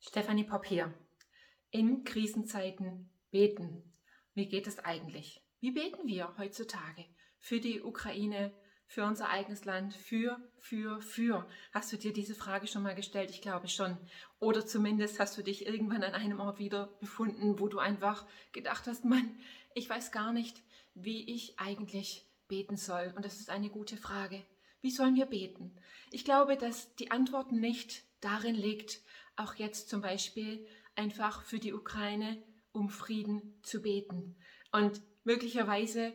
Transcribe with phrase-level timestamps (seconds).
[0.00, 0.94] Stefanie hier.
[1.70, 3.92] In Krisenzeiten beten.
[4.34, 5.44] Wie geht es eigentlich?
[5.60, 7.04] Wie beten wir heutzutage
[7.38, 8.52] für die Ukraine,
[8.86, 11.46] für unser eigenes Land, für, für, für?
[11.72, 13.30] Hast du dir diese Frage schon mal gestellt?
[13.30, 13.98] Ich glaube schon.
[14.38, 18.86] Oder zumindest hast du dich irgendwann an einem Ort wieder befunden, wo du einfach gedacht
[18.86, 19.38] hast, Mann,
[19.74, 20.62] ich weiß gar nicht,
[20.94, 23.12] wie ich eigentlich beten soll.
[23.14, 24.42] Und das ist eine gute Frage.
[24.80, 25.76] Wie sollen wir beten?
[26.10, 29.02] Ich glaube, dass die Antwort nicht darin liegt,
[29.40, 34.36] auch jetzt zum Beispiel einfach für die Ukraine um Frieden zu beten.
[34.72, 36.12] Und möglicherweise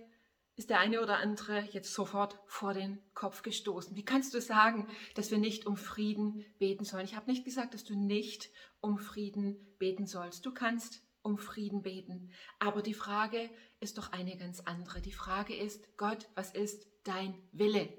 [0.55, 3.95] ist der eine oder andere jetzt sofort vor den Kopf gestoßen.
[3.95, 7.05] Wie kannst du sagen, dass wir nicht um Frieden beten sollen?
[7.05, 8.49] Ich habe nicht gesagt, dass du nicht
[8.79, 10.45] um Frieden beten sollst.
[10.45, 12.31] Du kannst um Frieden beten.
[12.59, 13.49] Aber die Frage
[13.81, 15.01] ist doch eine ganz andere.
[15.01, 17.89] Die Frage ist, Gott, was ist dein Wille?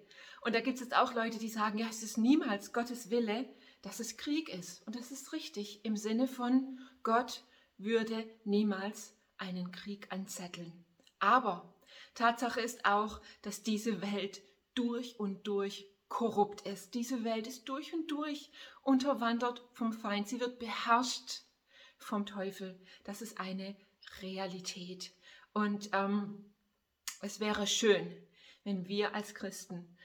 [0.40, 3.52] Und da gibt es jetzt auch Leute, die sagen, ja, es ist niemals Gottes Wille,
[3.86, 4.84] dass es Krieg ist.
[4.84, 7.44] Und das ist richtig im Sinne von Gott
[7.78, 10.72] würde niemals einen Krieg anzetteln.
[11.20, 11.72] Aber
[12.16, 14.42] Tatsache ist auch, dass diese Welt
[14.74, 16.94] durch und durch korrupt ist.
[16.94, 18.50] Diese Welt ist durch und durch
[18.82, 20.26] unterwandert vom Feind.
[20.26, 21.42] Sie wird beherrscht
[21.96, 22.76] vom Teufel.
[23.04, 23.76] Das ist eine
[24.20, 25.12] Realität.
[25.52, 26.52] Und ähm,
[27.20, 28.12] es wäre schön,
[28.64, 29.95] wenn wir als Christen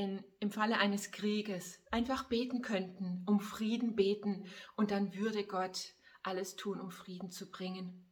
[0.00, 5.92] in, im Falle eines Krieges einfach beten könnten, um Frieden beten und dann würde Gott
[6.22, 8.10] alles tun, um Frieden zu bringen.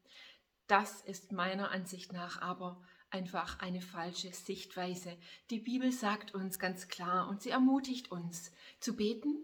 [0.67, 5.17] Das ist meiner Ansicht nach aber einfach eine falsche Sichtweise.
[5.49, 9.39] Die Bibel sagt uns ganz klar und sie ermutigt uns zu beten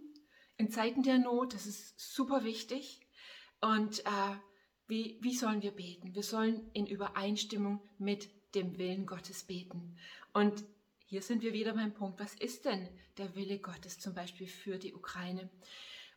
[0.59, 1.55] in Zeiten der Not.
[1.55, 3.01] Das ist super wichtig.
[3.63, 4.37] Und äh,
[4.87, 6.15] wie, wie sollen wir beten?
[6.15, 9.97] Wir sollen in Übereinstimmung mit dem Willen Gottes beten.
[10.35, 10.63] Und
[11.15, 14.79] hier sind wir wieder beim Punkt, was ist denn der Wille Gottes zum Beispiel für
[14.79, 15.49] die Ukraine?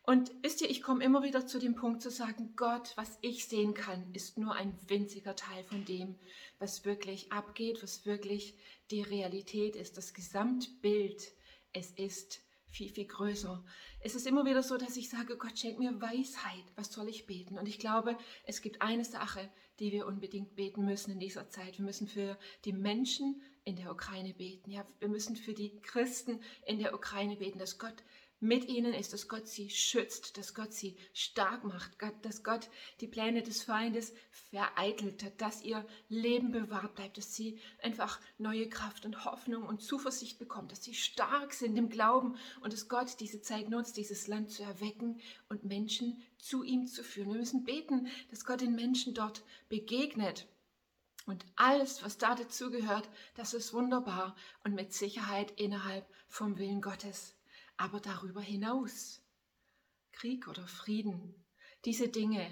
[0.02, 3.46] Und wisst ihr, ich komme immer wieder zu dem Punkt zu sagen, Gott, was ich
[3.46, 6.16] sehen kann, ist nur ein winziger Teil von dem,
[6.58, 8.56] was wirklich abgeht, was wirklich
[8.90, 11.30] die Realität ist, das Gesamtbild.
[11.72, 13.64] Es ist viel, viel größer.
[14.00, 17.26] Es ist immer wieder so, dass ich sage, Gott schenk mir Weisheit, was soll ich
[17.26, 17.56] beten?
[17.56, 19.48] Und ich glaube, es gibt eine Sache,
[19.80, 21.78] die wir unbedingt beten müssen in dieser Zeit.
[21.78, 24.70] Wir müssen für die Menschen in der Ukraine beten.
[24.70, 28.02] Ja, wir müssen für die Christen in der Ukraine beten, dass Gott
[28.40, 33.08] mit ihnen ist, dass Gott sie schützt, dass Gott sie stark macht, dass Gott die
[33.08, 39.04] Pläne des Feindes vereitelt hat, dass ihr Leben bewahrt bleibt, dass sie einfach neue Kraft
[39.04, 43.40] und Hoffnung und Zuversicht bekommen, dass sie stark sind im Glauben und dass Gott diese
[43.40, 47.32] Zeit nutzt, dieses Land zu erwecken und Menschen zu ihm zu führen.
[47.32, 50.46] Wir müssen beten, dass Gott den Menschen dort begegnet.
[51.26, 54.34] Und alles, was da dazugehört, das ist wunderbar
[54.64, 57.37] und mit Sicherheit innerhalb vom Willen Gottes
[57.78, 59.24] aber darüber hinaus.
[60.12, 61.44] Krieg oder Frieden,
[61.84, 62.44] diese Dinge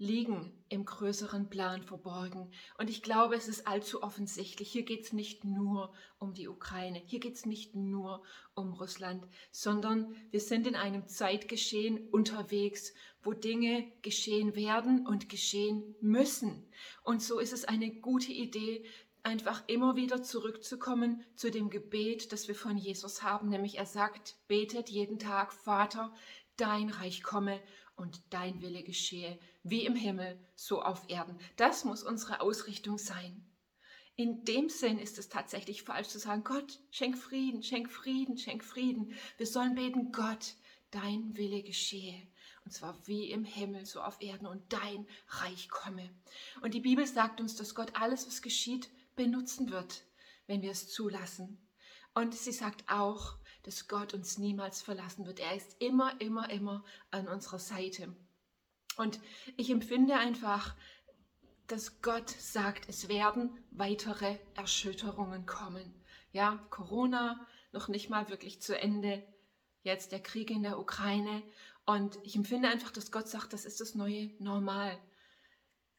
[0.00, 2.50] liegen im größeren Plan verborgen.
[2.78, 4.72] Und ich glaube, es ist allzu offensichtlich.
[4.72, 8.22] Hier geht es nicht nur um die Ukraine, hier geht es nicht nur
[8.54, 15.94] um Russland, sondern wir sind in einem Zeitgeschehen unterwegs, wo Dinge geschehen werden und geschehen
[16.00, 16.66] müssen.
[17.02, 18.86] Und so ist es eine gute Idee,
[19.22, 24.36] einfach immer wieder zurückzukommen zu dem Gebet, das wir von Jesus haben, nämlich er sagt,
[24.48, 26.12] betet jeden Tag, Vater,
[26.56, 27.60] dein Reich komme
[27.96, 31.38] und dein Wille geschehe, wie im Himmel, so auf Erden.
[31.56, 33.46] Das muss unsere Ausrichtung sein.
[34.16, 38.64] In dem Sinn ist es tatsächlich falsch zu sagen, Gott, schenk Frieden, schenk Frieden, schenk
[38.64, 39.14] Frieden.
[39.38, 40.54] Wir sollen beten, Gott,
[40.90, 42.26] dein Wille geschehe.
[42.64, 46.10] Und zwar wie im Himmel, so auf Erden und dein Reich komme.
[46.60, 50.04] Und die Bibel sagt uns, dass Gott alles, was geschieht, benutzen wird,
[50.46, 51.66] wenn wir es zulassen.
[52.14, 55.38] Und sie sagt auch, dass Gott uns niemals verlassen wird.
[55.38, 58.14] Er ist immer, immer, immer an unserer Seite.
[58.96, 59.20] Und
[59.56, 60.74] ich empfinde einfach,
[61.66, 65.94] dass Gott sagt, es werden weitere Erschütterungen kommen.
[66.32, 69.22] Ja, Corona noch nicht mal wirklich zu Ende.
[69.82, 71.42] Jetzt der Krieg in der Ukraine.
[71.86, 74.98] Und ich empfinde einfach, dass Gott sagt, das ist das neue Normal.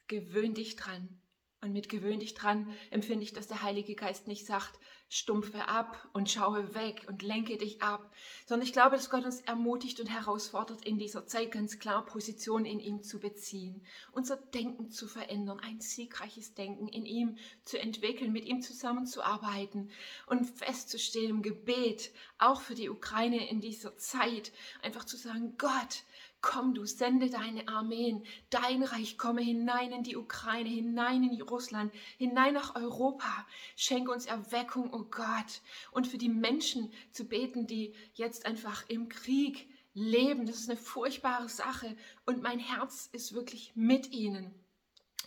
[0.07, 1.20] Gewöhn dich dran.
[1.61, 4.79] Und mit gewöhn dich dran empfinde ich, dass der Heilige Geist nicht sagt,
[5.13, 8.13] stumpfe ab und schaue weg und lenke dich ab,
[8.45, 12.63] sondern ich glaube, dass Gott uns ermutigt und herausfordert, in dieser Zeit ganz klar Position
[12.63, 18.31] in ihm zu beziehen, unser Denken zu verändern, ein siegreiches Denken in ihm zu entwickeln,
[18.31, 19.91] mit ihm zusammenzuarbeiten
[20.27, 26.05] und festzustehen im Gebet, auch für die Ukraine in dieser Zeit, einfach zu sagen, Gott,
[26.43, 31.93] Komm, du sende deine Armeen, dein Reich komme hinein in die Ukraine, hinein in Russland,
[32.17, 33.45] hinein nach Europa.
[33.75, 35.61] Schenk uns Erweckung, oh Gott.
[35.91, 40.45] Und für die Menschen zu beten, die jetzt einfach im Krieg leben.
[40.45, 41.95] Das ist eine furchtbare Sache
[42.25, 44.53] und mein Herz ist wirklich mit ihnen.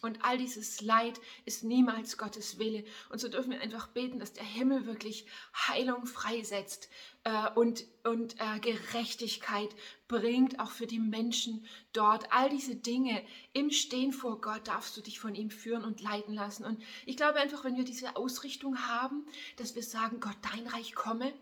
[0.05, 2.85] Und all dieses Leid ist niemals Gottes Wille.
[3.09, 5.25] Und so dürfen wir einfach beten, dass der Himmel wirklich
[5.67, 6.91] Heilung freisetzt
[7.25, 9.75] äh, und, und äh, Gerechtigkeit
[10.07, 11.65] bringt, auch für die Menschen
[11.95, 12.31] dort.
[12.33, 13.23] All diese Dinge
[13.55, 16.67] im Stehen vor Gott darfst du dich von ihm führen und leiten lassen.
[16.67, 19.25] Und ich glaube einfach, wenn wir diese Ausrichtung haben,
[19.57, 21.33] dass wir sagen, Gott, dein Reich komme,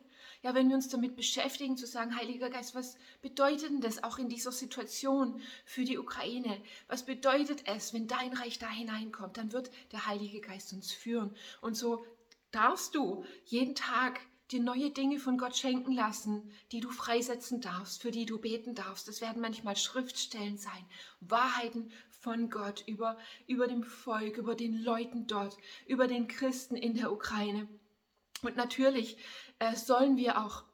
[0.42, 4.18] ja, wenn wir uns damit beschäftigen, zu sagen, Heiliger Geist, was bedeutet denn das auch
[4.18, 6.60] in dieser Situation für die Ukraine?
[6.88, 9.36] Was bedeutet es, wenn dein Reich da hineinkommt?
[9.36, 11.34] Dann wird der Heilige Geist uns führen.
[11.60, 12.04] Und so
[12.50, 18.02] darfst du jeden Tag dir neue Dinge von Gott schenken lassen, die du freisetzen darfst,
[18.02, 19.08] für die du beten darfst.
[19.08, 20.84] Das werden manchmal Schriftstellen sein,
[21.20, 23.16] Wahrheiten von Gott über,
[23.46, 25.56] über dem Volk, über den Leuten dort,
[25.86, 27.68] über den Christen in der Ukraine.
[28.42, 29.16] Und natürlich
[29.58, 30.64] äh, sollen wir auch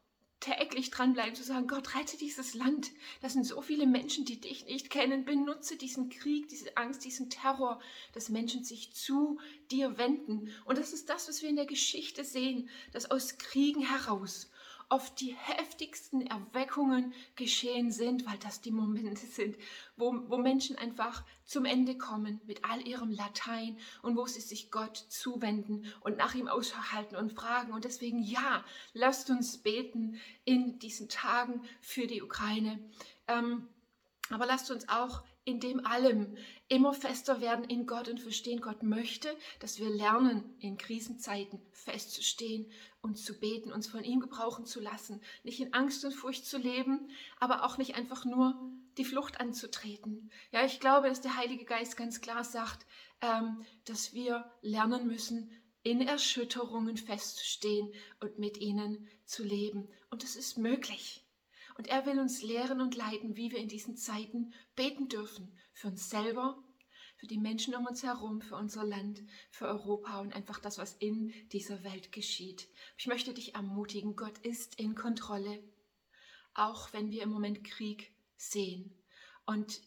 [0.41, 2.91] täglich dranbleiben, zu sagen, Gott, rette dieses Land.
[3.21, 5.25] Das sind so viele Menschen, die dich nicht kennen.
[5.25, 7.81] Benutze diesen Krieg, diese Angst, diesen Terror,
[8.13, 9.39] dass Menschen sich zu
[9.71, 10.51] dir wenden.
[10.65, 14.51] Und das ist das, was wir in der Geschichte sehen, dass aus Kriegen heraus
[14.91, 19.57] oft die heftigsten Erweckungen geschehen sind, weil das die Momente sind,
[19.97, 24.71] wo, wo Menschen einfach zum Ende kommen mit all ihrem Latein und wo sie sich
[24.71, 27.73] Gott zuwenden und nach ihm aushalten und fragen.
[27.73, 28.65] Und deswegen ja,
[28.95, 32.79] lasst uns beten in diesen Tagen für die Ukraine.
[33.27, 33.69] Ähm,
[34.31, 36.37] aber lasst uns auch in dem allem
[36.69, 42.71] immer fester werden in Gott und verstehen, Gott möchte, dass wir lernen, in Krisenzeiten festzustehen
[43.01, 46.59] und zu beten, uns von ihm gebrauchen zu lassen, nicht in Angst und Furcht zu
[46.59, 47.09] leben,
[47.41, 48.61] aber auch nicht einfach nur
[48.99, 50.31] die Flucht anzutreten.
[50.53, 52.85] Ja, ich glaube, dass der Heilige Geist ganz klar sagt,
[53.23, 55.51] ähm, dass wir lernen müssen,
[55.83, 57.91] in Erschütterungen festzustehen
[58.21, 59.89] und mit ihnen zu leben.
[60.11, 61.25] Und es ist möglich.
[61.79, 65.57] Und er will uns lehren und leiten, wie wir in diesen Zeiten beten dürfen.
[65.73, 66.61] Für uns selber,
[67.17, 69.23] für die Menschen um uns herum, für unser Land,
[69.53, 72.69] für Europa und einfach das, was in dieser Welt geschieht.
[72.97, 75.63] Ich möchte dich ermutigen, Gott ist in Kontrolle,
[76.53, 78.93] auch wenn wir im Moment Krieg sehen.
[79.47, 79.81] Und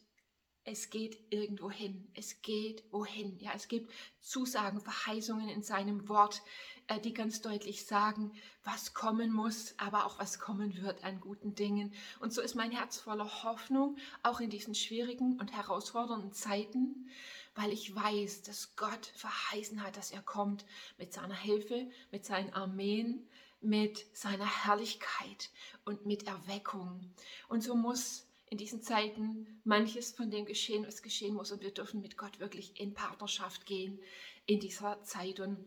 [0.64, 2.08] es geht irgendwo hin.
[2.14, 3.38] Es geht wohin.
[3.40, 6.42] Ja, es gibt Zusagen, Verheißungen in seinem Wort,
[6.88, 8.32] äh, die ganz deutlich sagen,
[8.64, 11.94] was kommen muss, aber auch was kommen wird an guten Dingen.
[12.20, 17.10] Und so ist mein Herz voller Hoffnung, auch in diesen schwierigen und herausfordernden Zeiten,
[17.56, 20.66] weil ich weiß, dass Gott verheißen hat, dass er kommt
[20.98, 23.28] mit seiner Hilfe, mit seinen Armeen,
[23.62, 25.50] mit seiner Herrlichkeit
[25.86, 27.14] und mit Erweckung.
[27.48, 31.54] Und so muss in diesen Zeiten manches von dem geschehen, was geschehen muss.
[31.54, 34.00] Und wir dürfen mit Gott wirklich in Partnerschaft gehen
[34.46, 35.40] in dieser Zeit.
[35.40, 35.58] Und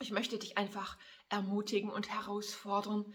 [0.00, 0.98] ich möchte dich einfach
[1.30, 3.14] ermutigen und herausfordern.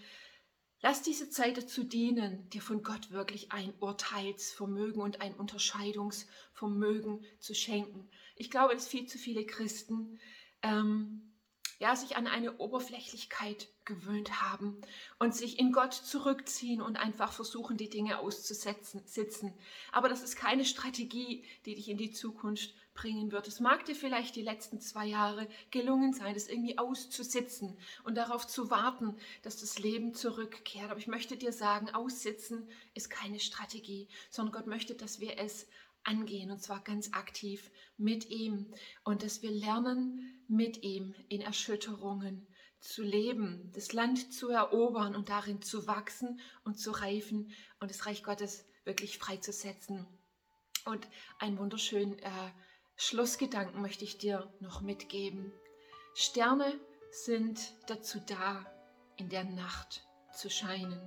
[0.82, 7.54] Lass diese Zeit dazu dienen, dir von Gott wirklich ein Urteilsvermögen und ein Unterscheidungsvermögen zu
[7.54, 8.10] schenken.
[8.36, 10.20] Ich glaube, dass viel zu viele Christen
[10.64, 11.36] ähm,
[11.78, 14.78] ja, sich an eine Oberflächlichkeit gewöhnt haben
[15.20, 19.54] und sich in Gott zurückziehen und einfach versuchen, die Dinge auszusetzen, sitzen.
[19.92, 23.48] Aber das ist keine Strategie, die dich in die Zukunft bringen wird.
[23.48, 28.48] Es mag dir vielleicht die letzten zwei Jahre gelungen sein, das irgendwie auszusitzen und darauf
[28.48, 30.90] zu warten, dass das Leben zurückkehrt.
[30.90, 35.68] Aber ich möchte dir sagen, aussitzen ist keine Strategie, sondern Gott möchte, dass wir es
[36.06, 38.74] angehen und zwar ganz aktiv mit ihm
[39.04, 42.48] und dass wir lernen, mit ihm in Erschütterungen
[42.80, 48.06] zu leben, das Land zu erobern und darin zu wachsen und zu reifen und das
[48.06, 50.06] Reich Gottes wirklich freizusetzen.
[50.86, 51.08] Und
[51.40, 52.52] einen wunderschönen äh,
[52.96, 55.52] Schlussgedanken möchte ich dir noch mitgeben.
[56.14, 56.80] Sterne
[57.12, 58.66] sind dazu da,
[59.18, 61.02] in der Nacht zu scheinen.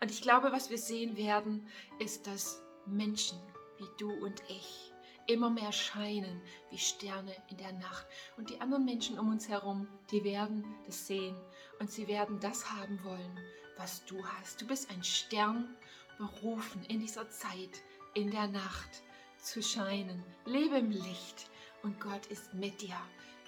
[0.00, 3.38] Und ich glaube, was wir sehen werden, ist, dass Menschen
[3.78, 4.89] wie du und ich
[5.30, 8.06] immer mehr scheinen wie Sterne in der Nacht.
[8.36, 11.36] Und die anderen Menschen um uns herum, die werden das sehen
[11.78, 13.38] und sie werden das haben wollen,
[13.76, 14.60] was du hast.
[14.60, 15.76] Du bist ein Stern
[16.18, 17.82] berufen in dieser Zeit,
[18.14, 19.02] in der Nacht
[19.38, 20.22] zu scheinen.
[20.44, 21.48] Lebe im Licht
[21.82, 23.00] und Gott ist mit dir.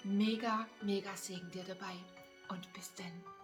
[0.03, 1.95] Mega, mega Segen dir dabei
[2.49, 3.42] und bis denn.